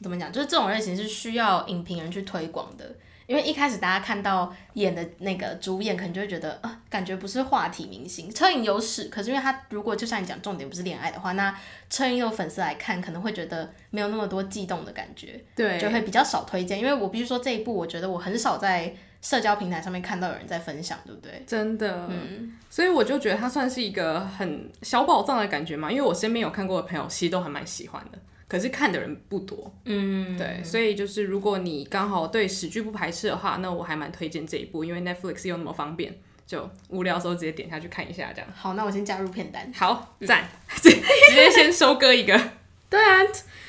[0.01, 2.97] 怎么讲，就是这种类型是需要影评人去推广的。
[3.29, 8.33] 因为一开始大家看到演的那个主演，可能就会觉得，呃，感觉不是话题明星。
[8.33, 11.55] 车银优是，可是因为他如果就像你讲，重点不是恋爱的话，那
[11.91, 16.79] 车银优粉丝来看，可能会觉得没有那么多悸动的感觉，对，就会比较少推荐。
[16.79, 21.45] 因为我必须说这一部，我觉得我很少在社交平台上面看到有人在分享，对不对？
[21.47, 25.93] 真的，嗯，所以我就觉得它算是一个很小宝藏的感觉嘛。
[25.93, 28.19] 因为我身边有看过的朋友，其实都还蛮喜欢的。
[28.49, 29.73] 可是看的人不多。
[29.85, 38.51] 嗯，对，所以就是如果你刚好对史剧不排斥的话，那我还蛮推荐这一部，因为 Netflix 又那么方便，就无聊的时候直接点下去看一下这样。
[38.57, 39.71] 好，那我先加入片单。
[39.75, 40.49] 好，赞，
[40.83, 42.33] 直接先收割一个。
[42.91, 43.19] 对啊，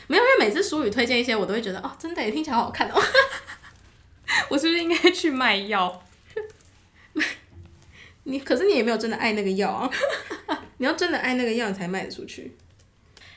[0.08, 2.96] 没有，因为每次淑宇推荐一些，我都会觉得哦，真的也听起来好好看哦。
[4.50, 6.02] 我是不是应该去卖药？
[8.24, 9.89] 你可是你也没有真的爱那个药啊！
[10.78, 12.56] 你要真的爱那个药，你才卖得出去。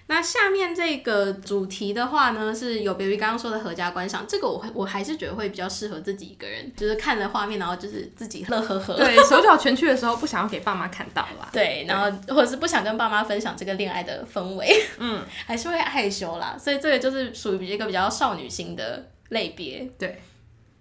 [0.09, 8.95] 那下面这个主题的话呢，是有别于刚刚说的合家观赏，这个我我还是觉得会比较适合自己一个人，就是看着画面，然后就是自己乐呵呵。
[8.99, 11.49] 对，手脚全去的时候不想要给爸妈看到啦。
[11.55, 16.57] 对，然后或者是不想跟爸妈分享这个恋爱的氛围，嗯，还是会害羞啦。
[16.59, 19.89] 所以这个就是属于一个比较少女心的类别。
[19.99, 20.21] 对，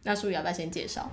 [0.03, 1.09] 那淑宇要不要先介绍？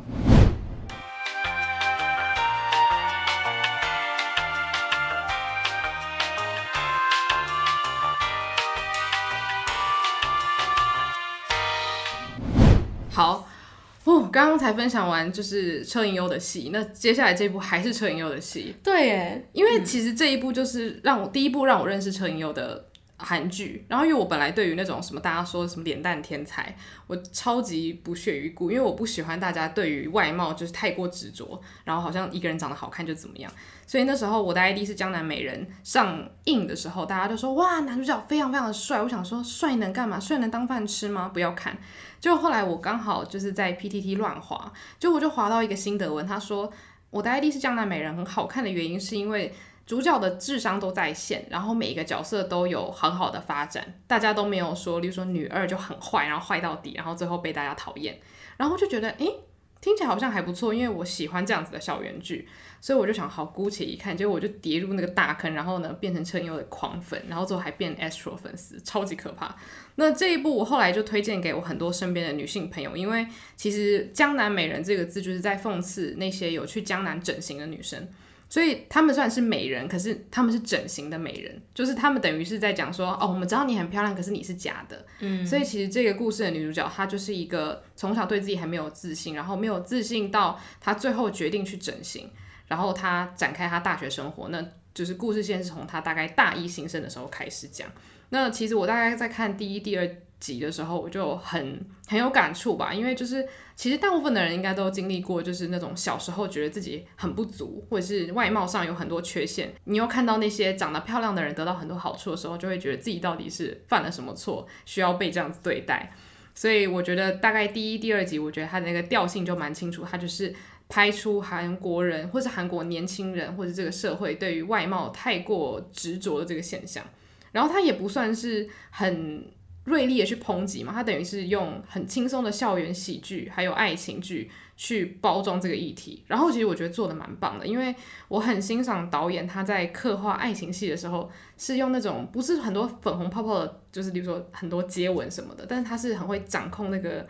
[14.38, 18.72] 刚刚才分享完就是车银优的戏，那接下来这一部还是车银优的戏。
[18.84, 26.76] 对耶，因为其实这一部就是让我、嗯、第一部让我认识车银优的韩剧，然后因为我本来对于那种什么大家说的什么脸蛋天才，
[27.08, 33.50] 我超级不屑一顾，因为我不喜欢大家对于外貌就是太过执着，然后好像一个人长得好看就怎么样。
[33.88, 40.20] 所以那时候我的 ID 是江南美人上映的时候，大家都说哇，男主角非常非常的帅，我想说帅能干嘛？
[40.20, 41.28] 帅能当饭吃吗？
[41.34, 41.76] 不要看。
[42.20, 46.70] 就后来我刚好就是在 PTT 乱滑，就我就滑到一个心得文，他说
[47.10, 49.54] 我的 ID 是江南美人，很好看的原因是因为
[49.86, 58.18] 主角的智商都在线，然后每一个角色都有很好的发展，大家都没有说，例如说女二就很坏，然后坏到底，然后最后被大家讨厌，
[58.56, 59.40] 然后就觉得诶，
[59.80, 62.48] 听起来好像还不错，因为我喜欢这样子的校园剧。
[62.80, 69.54] 所以我就想好姑且一看，结果我就跌入那个大坑，然后呢变成车银优的狂粉，然后最后还变 Astro 粉丝，超级可怕。
[69.96, 78.06] 那这一部我后来就推荐给我很多身边的女性朋友，因为其实“江南美人”这个字就是在讽刺那些有去江南整形的女生，
[78.48, 85.04] 所以她们虽然是美人，可是她们是整形的美人，就是她们等于是在讲说，哦，我们知道你很漂亮，可是你是假的。
[85.18, 92.30] 嗯，所以其实这个故事的女主角她就是一个从小对自己还没有自信，然后没有自信到她最后决定去整形。
[92.68, 97.88] 然后他展开他大学生活，那就是故事线是从他大概大一新生的时候开始讲。
[98.30, 100.06] 那其实我大概在看第一、第二
[100.38, 109.72] 集的时候，我就很很有感触吧，因为就是其实大部分的人应该都经历过，就是那种小时候觉得自己很不足，或者是外貌上有很多缺陷。
[109.84, 116.12] 你又看到那些长得漂亮的人得到很多好处的时候，就会觉得自己到底是犯了什么错，需要被这样子对待。
[116.54, 120.54] 所以我觉得大概第一、第二集，我觉得他的那个调性就蛮清楚，他就是。
[120.88, 127.04] 拍出韩国人，或是韩国年轻人，或者这个社会对于外貌太过执着的这个现象，
[127.52, 129.44] 然后他也不算是很
[129.84, 136.24] 锐利的去抨击嘛，他等于是用很轻松的校园喜剧，还有爱情剧去包装这个议题。
[136.26, 137.94] 然后其实我觉得做的蛮棒的，因为
[138.28, 147.26] 我很欣赏导演他在刻画爱情戏的时候，是用那种不是很多粉红泡泡的，就是比如说很多接吻什么的，但是他是很会掌控那个。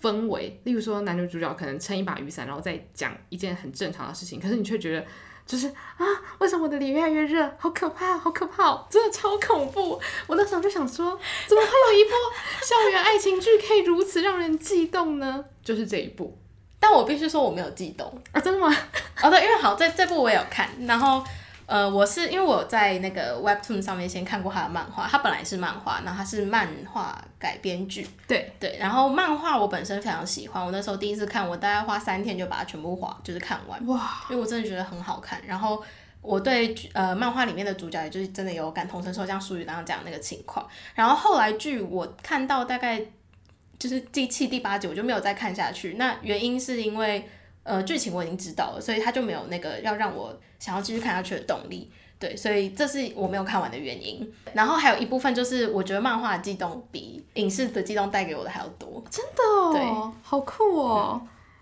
[0.00, 5.04] 氛围，例如说男女主角可能撑一把雨伞，然后再讲一件很正常的事情，可是你却觉得
[5.46, 6.06] 就是啊，
[6.38, 7.50] 为什么我的脸越来越热？
[7.58, 10.00] 好可怕，好可怕，真的超恐怖！
[10.26, 12.10] 我那时候就想说，怎么会有一部
[12.64, 15.44] 校园爱情剧可以如此让人悸动呢？
[15.62, 16.38] 就是这一部，
[16.78, 18.74] 但我必须说我没有悸动啊，真的吗？
[19.22, 21.22] 哦对，因为好这这部我也有看，然后。
[21.70, 28.52] 呃，我是因为我在那个 Webtoon 上面先看过他的漫画，他本来是漫画，然后他是漫画改编剧，对。
[28.58, 35.80] 对，然后漫画我本身非常喜欢，我那时候第一次看，我大概花三天就把它全部画，就是看完，哇，因为我真的觉得很好看，然后
[36.20, 43.00] 我对呃漫画里面的主角也就是真的有感同身受，像书宇刚刚讲的那个情况，然后后来剧我看到大概
[43.78, 47.30] 就是第七、第八集我就没有再看下去，那原因是因为。
[47.62, 54.26] 呃，剧情我已经知道了，所以他就没有那个要让我想要继续看下去的动力，对，所以这是我没有看完的原因。
[54.54, 59.82] 然后还有一部分就是，我觉得漫画的悸动比影视的悸动带给我的还要多，真的哦，对，
[60.22, 61.20] 好酷哦。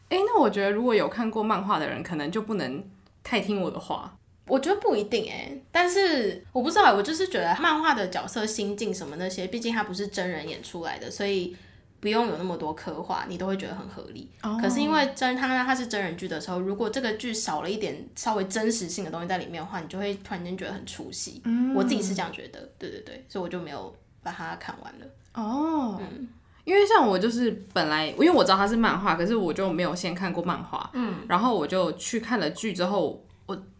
[0.09, 2.83] 哎、嗯，那我觉得如果有看过漫画的人，可能就不能
[3.25, 4.17] 太听我的话。
[4.47, 11.57] 我觉得不一定哎，但是我不知道，我就是觉得漫画的角色心境什么那些，毕竟它不是真人演出来的，所以。
[12.01, 14.31] 不用有那么多刻画，你都会觉得很合理。
[14.43, 14.61] Oh.
[14.61, 21.43] 可是因为真他他是真人剧的时候，如果这个剧少了一点稍微真实性的东西在里面的话，你就会突然间觉得很出戏。
[21.45, 21.75] Mm.
[21.75, 25.07] 我自己是这样觉得，对对对，所以我就没有把它看完了。
[25.35, 26.01] 哦、oh.
[26.01, 26.29] 嗯，
[26.65, 30.89] 因为像我就是本来因为我知道它是漫画，可是我就没有先看过漫画。
[30.95, 33.25] 嗯，然后我就去看了剧之后，我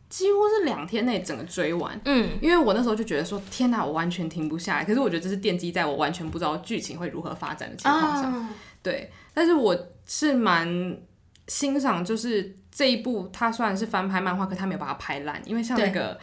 [0.09, 2.01] 几乎是两天内整个追完。
[2.05, 4.85] 嗯，因为我那时候就觉得说，天哪，我完全停不下来。
[4.85, 8.29] 可是我觉得这是奠基在我完全不知道剧情会如何发展的情况下。
[8.29, 8.51] 啊、
[8.83, 10.99] 对，但是我是蛮
[11.47, 15.41] 欣赏，就是这一部它虽然是翻拍漫画，可它没有把它拍烂。
[15.45, 16.15] 因为像那个《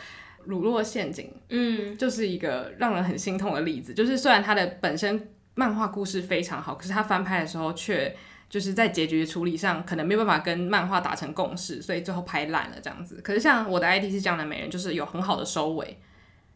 [0.45, 3.93] 乳酪陷阱》，嗯，就是一个让人很心痛的例子。
[3.93, 8.15] 就是虽然它的本身漫画故事非常好，可是它翻拍的时候却。
[8.55, 13.19] 就是在结局处理上可能没有办法跟漫画达成共识，所以最后拍烂了这样子。
[13.21, 15.99] 可是像我的 ID 是这样的美人，就是有很好的收尾，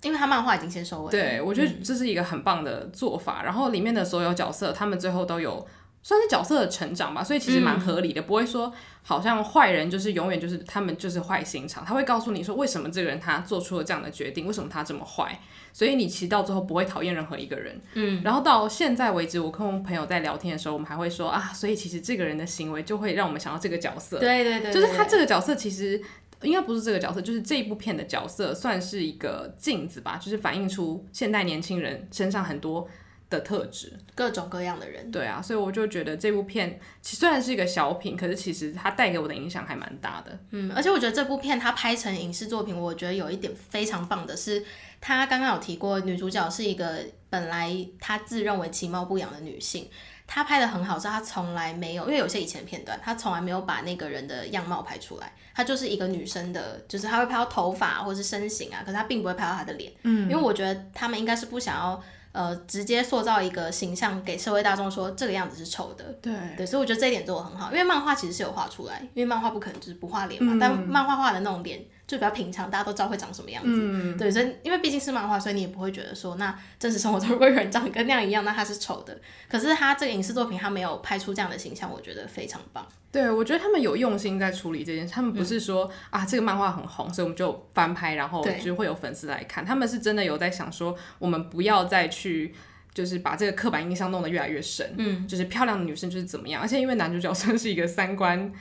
[0.01, 1.11] 因为他漫画已经先收尾。
[1.11, 3.41] 对，我觉得这是一个很棒的做法。
[3.41, 5.67] 嗯、然后里面的所有角色，他们最后都有
[6.01, 11.83] 算是角色的成长吧，所以其实蛮合理的，嗯、不会说好像坏人就是永远就是他们就是坏心肠。
[11.85, 15.39] 他会告诉你说为什么这个人他做出了这样的决定，为什么他这么坏。
[15.71, 26.01] 所以你其实到最后不会讨厌任何一个人，嗯，然后到现在为止，我跟我朋友在聊天的时候，我们还会说啊，所以其实这个人的行为就会让我们想到这个角色，对对对，就是他这个角色其实
[26.41, 32.87] 应该不是这个角色，就是这一部片的角色算是一个镜子吧，就是反映出现代年轻人身上很多
[33.29, 44.65] 的特质，各种各样的人，对啊，所以我就觉得这部片其实虽然是一个小品，可是其实它带给我的影响还蛮大的，嗯，而且我觉得这部片它拍成影视作品，我觉得有一点非常棒的是。
[45.01, 46.97] 他刚刚有提过，女主角是一个
[47.29, 49.89] 本来她自认为其貌不扬的女性，
[50.27, 62.03] 她拍的很好，是她从来没有，因为有些以前片段，她从来没有把那个人的样貌拍出来，她就是一个女生的，就是她会拍到头发或是身形啊，可是她并不会拍到她的脸，嗯，因为我觉得他们应该是不想要。
[62.39, 66.33] 呃，直接塑造一个形象给社会大众，说这个样子是丑的，对。
[66.55, 79.15] 对，所以我觉得这一点做的很好，因为漫画其实是有画出来，因为漫画不可能就是不画脸嘛，嗯、但漫画画的那种脸就比较平常，大家都知道会长什么样子，嗯、对，所以因为毕竟是漫画，所以你也不会觉得说，那真实生活中如果有人长得跟那样一样，那他是丑的。
[79.47, 82.83] 可是他这个影视作品，他没有拍出这样的形象，我觉得非常棒。
[83.11, 92.55] 对，我觉得他们有用心在处理这件事，他们不是说、嗯、啊这个漫画很红，所以我们就翻拍，然后就会有粉丝来看，他们是真的有在想说，我们不要再去。
[92.91, 98.51] 就是把这个刻板印象弄得越来越深，嗯，就是漂亮的女生就是怎么样，而且因为男主角算是一个三观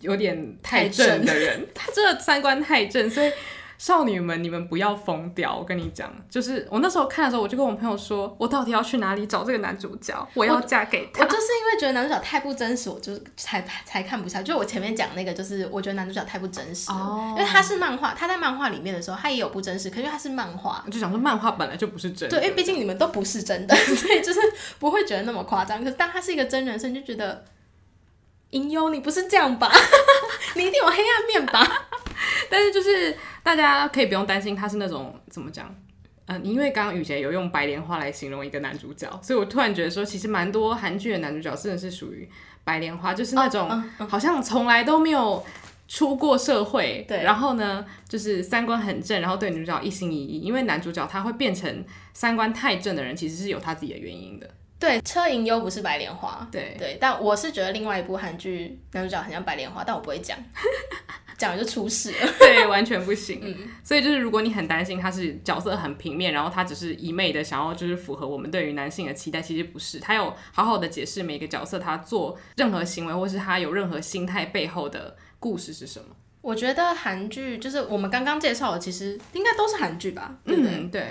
[0.00, 3.30] 有点太正的人，正 他这三观太正，所以。
[3.80, 5.56] 少女们，你们不要疯掉！
[5.56, 10.28] 我跟你讲，就是我那时候看的时候，我就跟我朋友说，我到底要去哪里找这个男主角？
[10.34, 11.22] 我要嫁给他。
[11.22, 14.42] 我，我就是因为觉得男主角太不真实，我就才才看不下。
[14.42, 22.36] 就我前面讲那个，就是我觉得男主角太不真实哦，因为他是漫画，他在漫画里面的时候，他也有不真实，可是他是漫画，就想说漫画本来就不是真的。
[22.36, 24.40] 对，因为毕竟你们都不是真的， 所以就是
[24.80, 25.78] 不会觉得那么夸张。
[25.78, 27.44] 可是当他是一个真人，所以你就觉得，
[28.50, 29.70] 银优，你不是这样吧？
[30.56, 31.86] 你一定有黑暗面吧？
[32.50, 35.66] 但是就是大家可以不用担心他是那种怎么讲，
[36.26, 42.28] 嗯、呃，因为刚刚雨洁有用白莲花来形容一个男主角，所以我突然觉得说，其实蛮多韩剧的男主角真的是属于
[42.64, 43.68] 白莲花，就是那种
[44.08, 45.44] 好像从来都没有
[45.86, 54.50] 出过社会，对，然后呢，就是三观很正，然后对女主角一心一意，因为男主角他会变成三观太正的人，其实是有他自己的原因的。
[54.78, 60.38] 对，车银优不是白莲花，对对，但我是觉得另外一部韩剧男主角很像白莲花，但我不会讲。
[61.38, 63.38] 讲了就出事了，对，完全不行。
[63.44, 70.00] 嗯，所以就是如果你很担心他是角色很平面，然后他只是一昧的想要就是符合我们对于男性的期待，其实不是。
[70.00, 76.06] 他有好好的解释每个角色他做任何行为，或是他有任何心态背后的故事是什么。
[76.40, 80.34] 我觉得韩剧就是我们刚刚介绍的，其实应该都是韩剧吧？
[80.44, 80.72] 对不对？
[80.72, 81.06] 嗯，对。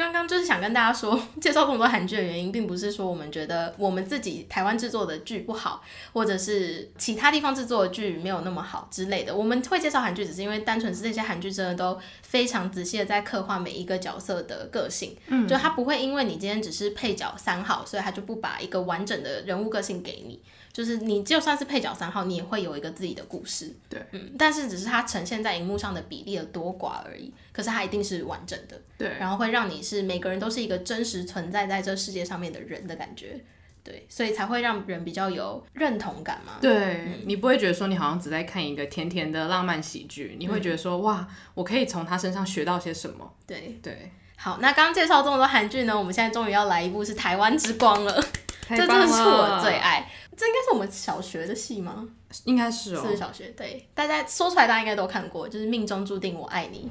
[0.00, 5.82] 刚刚就是想跟大家说， 介绍这么多韩剧的原因，并不是说我们觉得我们自己台湾制作的剧不好，
[6.14, 9.36] 或者是其他地方制作的剧没有那么好之类的。
[9.36, 20.40] 我们会介绍韩剧，只是因为单纯是这些韩剧真的都非常仔细的在刻画每一个角色的个性，嗯，就他不会因为你今天只是配角三号，所以他就不把一个完整的人物个性给你。
[20.72, 27.32] 就是你就算是配角三号，你也会有一个自己的故事，对，嗯，但是只是它呈现在荧幕上的比例的多寡而已。
[27.52, 33.38] 可是它一定是完整的，对，然后会让你是每个人都是一个真实存在在这世界上面的人的感觉，
[33.82, 36.52] 对，所以才会让人比较有认同感嘛。
[36.60, 43.30] 对，嗯，你不会觉得说你好像只在看一个甜甜的浪漫喜剧，你会觉得说，嗯，哇，我可以从他身上学到些什么？
[43.46, 44.12] 对对。
[44.36, 48.24] 好，那刚刚介绍这么多韩剧呢，我们现在终于要来一部是《台湾之光》了，
[48.66, 50.10] 这真的是我最爱。
[50.40, 52.08] 这应该是我们小学的戏吗？
[52.44, 53.48] 应该是哦，是小学。
[53.48, 56.88] 对，大家说出来，大家应该都看过，就是《命中注定我爱你》。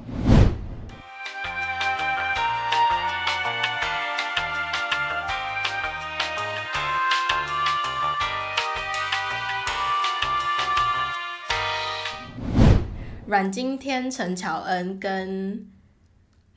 [13.25, 15.67] 阮经天、陈乔恩跟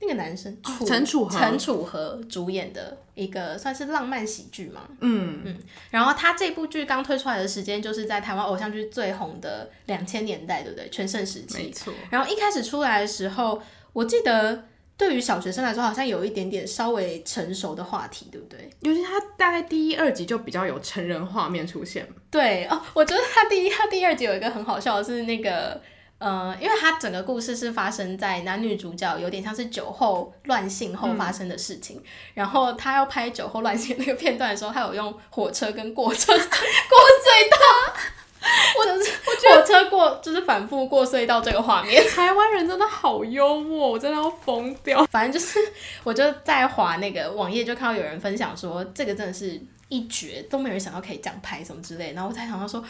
[0.02, 0.54] 那个个男生
[0.86, 4.82] 陈楚河，陈楚河主演的一个算是浪漫喜剧嘛。
[5.00, 5.58] 嗯嗯。
[5.90, 10.88] 然后他这部剧刚推出来的时间，就是在台湾偶像剧最红的两千年代，对不对？
[10.90, 11.56] 全盛时期。
[11.56, 11.94] 没错。
[12.10, 14.64] 然后一开始出来的时候，我记得
[14.96, 18.68] 对于小学生来说，好像有一点点稍微成熟的话题，对不对？
[18.80, 22.06] 尤其他大概第一、二集就比较有成人画面出现。
[22.30, 25.80] 对哦，我觉得他第一、他第二集有一个很好笑的是那个。
[26.22, 32.04] 呃，因为他整个故事是发生在男女主角有点像是酒后乱性后发生的事情，嗯、
[32.34, 37.92] 然后他要拍酒后乱性那个片段的时候，他有用火车跟过车过隧道，
[38.78, 45.04] 我就是火车过就是反复过隧道这个画面，台湾人真的好幽默，我真的要疯掉。
[45.06, 45.58] 反正就是，
[46.04, 52.80] 我就在划那个网页，就看到有人分享说这个真的是一绝，都没有人想到可以这样拍什么之类，然后我才想到说。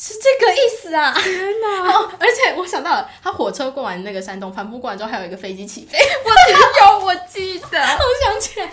[0.00, 1.12] 是这个意思啊！
[1.12, 1.90] 天哪！
[1.90, 5.98] 哦，而且我想到了，他火车过完那个山洞，反复过完之后，还有一个飞机起飞。
[6.24, 8.70] 我有，我记得， 我想起来，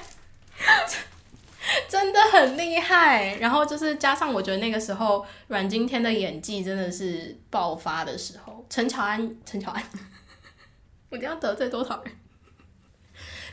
[1.89, 3.37] 真的很厉害。
[3.37, 8.63] 然后就是加上，我觉得那个时候阮经天的演技真的是爆发的时候。
[8.69, 9.83] 陈乔安，陈乔安，
[11.09, 12.13] 我一定要得罪多少人？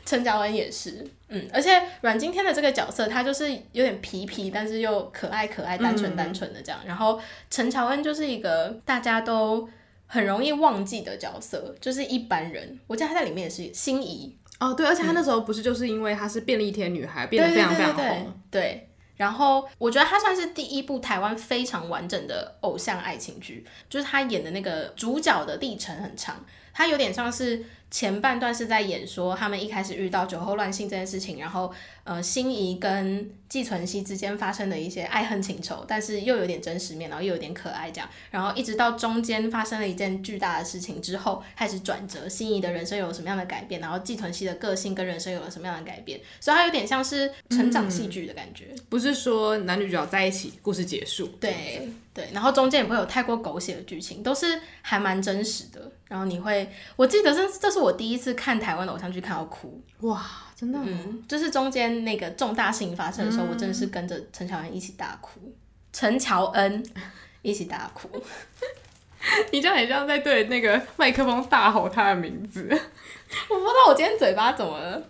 [0.05, 6.81] 陈乔恩也是，嗯，而且阮经天的这个角色，他就是有点皮皮，但是又可爱可爱、单纯单纯的这样。
[6.83, 7.17] 嗯、然后
[7.49, 9.67] 陈乔恩就是一个大家都
[10.05, 12.77] 很容易忘记的角色，就是一般人。
[12.85, 18.03] 我记得他在里面也是心仪哦，对，而且他那时候不是就是因为他是便利贴女孩，嗯、变得非常非常红。
[18.03, 27.63] 对，对，对，对，对，然后我觉得他算是第一部台湾非常完整的偶像爱情剧，就是他演的那个主角的历程很长，他有点像是。
[27.93, 31.71] 前半段是在演说他们一开始遇到酒后乱性这件事情，然后
[32.03, 55.91] 呃，心仪跟纪存希之间发生的一些爱恨情仇，但是又有点真实面，然后又有点可爱这样，然后一直到中间发生了一件巨大的事情之后，开始转折，心仪的人生有了什么样的改变，然后纪存希的个性跟人生有了什么样的改变，所以它有点像是成长戏剧的感觉，嗯，不是说男女主角在一起，故事结束，对对，然后中间也不会有太过狗血的剧情，都是还蛮真实的。
[56.13, 60.23] 然后你会，我记得这这是我第一次看台湾的偶像剧看到哭，哇，
[60.55, 65.51] 真的，嗯，就是中间那个重大事情发生的时候，嗯、我真的是跟着陈乔恩一起大哭，
[65.91, 66.83] 陈乔恩
[67.41, 68.07] 一起大哭，
[69.51, 72.61] 你这样很像在对那个麦克风大吼他的名字，
[73.49, 75.01] 我不知道我今天嘴巴怎么了。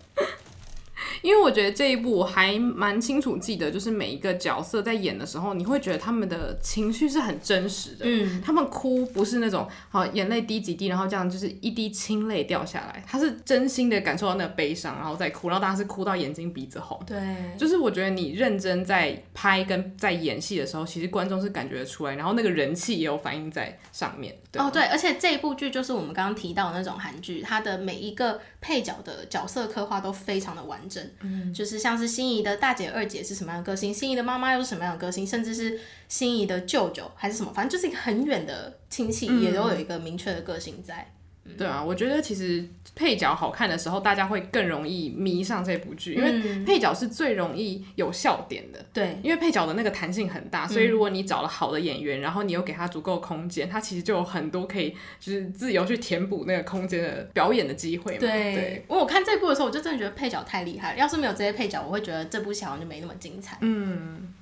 [1.24, 8.04] 因为我觉得这一部我还蛮清楚记得，就是每一个角色在演的时候，你会觉得他们的情绪是很真实的。
[8.04, 17.00] 嗯，他们哭不是那种好眼泪滴几滴，然后这样就是一滴清泪掉下来，他是真心的感受到那个悲伤，然后再哭，然后大家是哭到眼睛鼻子红。
[17.06, 17.18] 对，
[17.56, 24.36] 就是我觉得你认真在拍跟在演戏的时候，其实观众是感觉得出来，然后那个人气也有反映在上面。
[24.54, 31.04] 对哦，对，而且这一部剧就是我们刚刚提到的那种韩剧，它的每一个配角的角色刻画都非常的完整。
[31.20, 41.12] 嗯，就是像是心仪的大姐、二姐是什么样的个性，心仪的妈妈又是什么样的个性，甚至是心仪的舅舅还是什么，反正就是一个很远的亲戚，也都有一个明确的个性在。
[41.58, 48.84] 对啊，我觉得其实配角好看的时候，大家会更容易迷上这部剧，因为配角是最容易有笑点的。
[48.92, 54.90] 对，因为配角的那个弹性很大，所以如果你找了好的演员，然后你又给他足够空间，他其实就有很多可以
[55.20, 58.20] 就是自由去填补那个空间的表演的机会嘛。
[58.20, 60.98] 对，对，我看这部的时候，我就真的觉得配角太厉害了。
[60.98, 63.58] 要是没有这些配角，我会觉得这部戏好像就没那么精彩。
[63.60, 64.32] 嗯。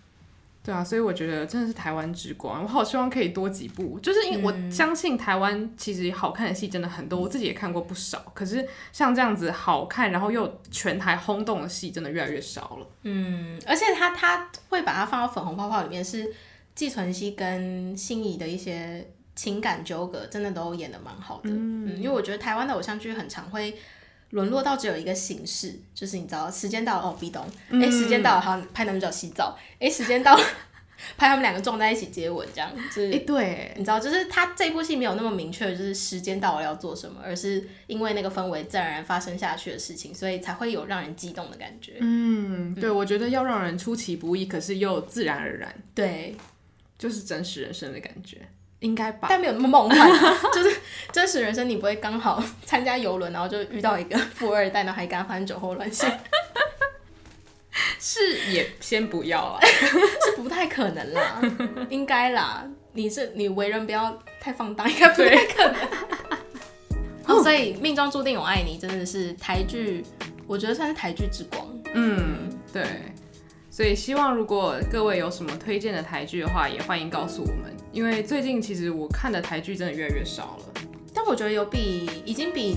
[0.64, 8.22] 对啊，所以我觉得真的是台湾之光，我好希望可以多几部，就是因为我相信台湾其实好看的戏真的很多，我自己也看过不少。
[8.32, 12.86] 可是像这样子好看，然后又全台轰动的戏，真的越来越少了。
[13.02, 16.32] 嗯，而且他他会把它放到粉红泡泡里面，是
[16.74, 21.50] 季存希跟心仪的一些情感纠葛，真的都演的蛮好的。
[21.50, 23.76] 嗯，嗯，因为我觉得台湾的偶像剧很常会。
[24.32, 30.42] 沦落到只有一个形式，就是你知道，时间到了哦，壁咚，哎、欸，时间到了，好拍男主角洗澡，哎、欸，时间到了，
[31.18, 41.98] 拍他们两个撞在一起接吻，这样，就是，哎、欸，对，你知道，就是他这部戏没有那么明确，就是时间到了要做什么，而是因为那个氛围自然而然发生下去的事情，所以才会有让人激动的感觉。
[42.00, 46.34] 嗯，对，我觉得要让人出其不意，可是又自然而然，对，
[46.96, 48.38] 就是真实人生的感觉。
[48.82, 50.10] 应该吧，但没有那么梦幻，
[50.52, 50.76] 就是
[51.12, 56.10] 真实人生，你不会刚好 参加游轮，然后就遇到一个富二代，然后还跟他发生酒后乱性，
[57.98, 61.40] 是也先不要啊，是不太可能啦，
[61.88, 65.78] 应该啦，你是你为人不要太放荡，应该不太可能。
[67.26, 70.04] 哦，所以命中注定我爱你真的是台剧，
[70.46, 71.64] 我觉得算是台剧之光。
[71.94, 72.84] 嗯，对。
[73.72, 77.74] 所以希望如果各位有什么推荐的台剧的话，也欢迎告诉我们。
[77.90, 80.82] 因为最近其实我看的台剧真的越来越少了，
[81.14, 82.76] 但我觉得有比已经比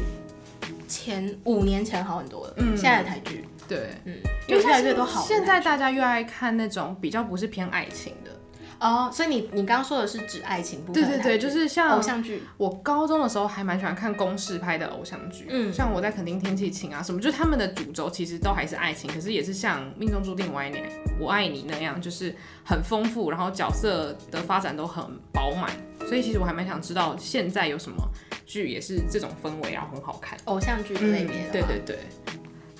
[0.87, 2.53] 前五年前好很多了。
[2.59, 4.15] 嗯，现在的台剧，对，嗯，
[4.47, 5.21] 因为越来越多好。
[5.25, 8.31] 现在大家越爱看那种比较不是偏爱情的。
[8.79, 11.03] 哦，所以你你刚刚说的是指爱情部分？
[11.03, 12.43] 对对对，就是像偶像剧。
[12.57, 20.79] 我高中的时候还蛮喜欢看公式拍的偶像剧，嗯，像我在肯丁天气晴啊什么，就是他们的主轴其实都还是爱情，可是也是像命中注定我爱你，
[21.19, 25.71] 我爱你那样，就是很丰富，然后角色的发展都很饱满。
[26.07, 27.97] 所以其实我还蛮想知道现在有什么
[28.45, 30.37] 剧也是这种氛围，然后很好看。
[30.45, 31.51] 偶像剧的类别、嗯。
[31.51, 31.99] 对对对。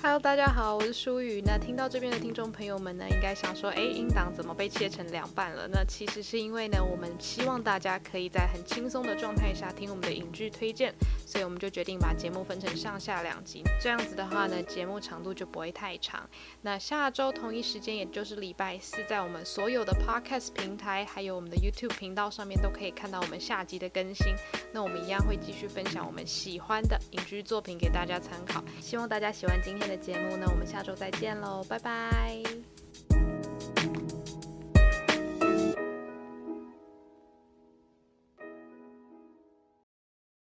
[0.02, 1.42] Hello，大家好，我是舒雨。
[1.44, 5.66] 那听到这边的听众朋友们呢，应该想说，哎，音档怎么被切成两半了？
[5.66, 10.94] 那其实是因为呢，我们希望大家可以在很轻松的状态下听我们的影剧推荐，
[11.24, 13.64] 所以我们就决定把节目分成上下两集。
[13.80, 16.28] 这样子的话呢，节目长度就不会太长。
[16.60, 24.34] 那下周同一时间，也就是礼拜四，在我们所有的 Podcast 平台，还有我们的 YouTube 频道上面，都可以看到我们下集的更新。
[24.72, 28.62] 那我们一样会继续分享我们喜欢的影剧作品给大家参考。
[28.80, 32.42] 希望大家喜欢今天的节目，那我们下周再见喽，拜拜。